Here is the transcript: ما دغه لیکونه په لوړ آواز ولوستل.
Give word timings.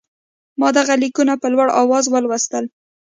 ما 0.59 0.69
دغه 0.77 0.93
لیکونه 1.01 1.33
په 1.41 1.47
لوړ 1.53 1.67
آواز 1.81 2.05
ولوستل. 2.09 2.65